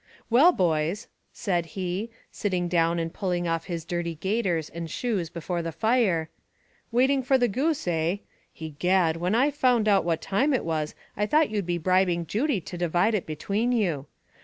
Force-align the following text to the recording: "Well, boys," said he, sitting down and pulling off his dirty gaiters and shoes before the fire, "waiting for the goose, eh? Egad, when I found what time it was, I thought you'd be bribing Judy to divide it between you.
"Well, 0.31 0.51
boys," 0.51 1.05
said 1.31 1.67
he, 1.77 2.09
sitting 2.31 2.67
down 2.67 2.97
and 2.97 3.13
pulling 3.13 3.47
off 3.47 3.65
his 3.65 3.85
dirty 3.85 4.15
gaiters 4.15 4.67
and 4.67 4.89
shoes 4.89 5.29
before 5.29 5.61
the 5.61 5.71
fire, 5.71 6.27
"waiting 6.91 7.21
for 7.21 7.37
the 7.37 7.47
goose, 7.47 7.87
eh? 7.87 8.15
Egad, 8.59 9.17
when 9.17 9.35
I 9.35 9.51
found 9.51 9.85
what 9.85 10.19
time 10.19 10.55
it 10.55 10.65
was, 10.65 10.95
I 11.15 11.27
thought 11.27 11.51
you'd 11.51 11.67
be 11.67 11.77
bribing 11.77 12.25
Judy 12.25 12.59
to 12.61 12.79
divide 12.79 13.13
it 13.13 13.27
between 13.27 13.71
you. 13.71 14.07